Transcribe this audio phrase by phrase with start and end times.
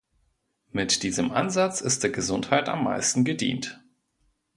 [0.71, 3.79] Mit diesem Ansatz ist der Gesundheit am meisten gedient.